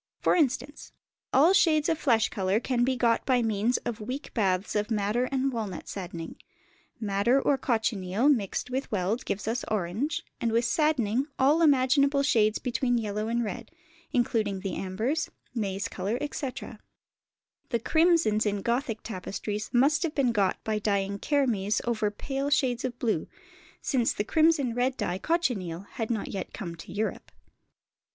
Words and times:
For 0.19 0.35
instance, 0.35 0.93
all 1.31 1.53
shades 1.53 1.87
of 1.87 1.95
flesh 1.95 2.29
colour 2.29 2.59
can 2.59 2.83
be 2.83 2.95
got 2.97 3.23
by 3.23 3.43
means 3.43 3.77
of 3.85 4.01
weak 4.01 4.33
baths 4.33 4.75
of 4.75 4.89
madder 4.89 5.25
and 5.25 5.53
walnut 5.53 5.87
"saddening"; 5.87 6.37
madder 6.99 7.39
or 7.39 7.55
cochineal 7.55 8.27
mixed 8.27 8.71
with 8.71 8.91
weld 8.91 9.23
gives 9.25 9.47
us 9.47 9.63
orange, 9.67 10.23
and 10.39 10.51
with 10.51 10.65
saddening 10.65 11.27
all 11.37 11.61
imaginable 11.61 12.23
shades 12.23 12.57
between 12.57 12.97
yellow 12.97 13.27
and 13.27 13.43
red, 13.43 13.69
including 14.11 14.61
the 14.61 14.73
ambers, 14.75 15.29
maize 15.53 15.87
colour, 15.87 16.17
etc. 16.19 16.79
The 17.69 17.77
crimsons 17.79 18.47
in 18.47 18.63
Gothic 18.63 19.03
tapestries 19.03 19.69
must 19.71 20.01
have 20.01 20.15
been 20.15 20.31
got 20.31 20.57
by 20.63 20.79
dyeing 20.79 21.19
kermes 21.19 21.79
over 21.85 22.09
pale 22.09 22.49
shades 22.49 22.83
of 22.83 22.97
blue, 22.97 23.27
since 23.83 24.13
the 24.13 24.23
crimson 24.23 24.73
red 24.73 24.97
dye, 24.97 25.19
cochineal, 25.19 25.81
had 25.81 26.09
not 26.09 26.29
yet 26.29 26.55
come 26.55 26.73
to 26.77 26.91
Europe. 26.91 27.31